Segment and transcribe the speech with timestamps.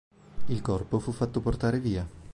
[0.47, 2.03] Il corpo fu fatto portare via.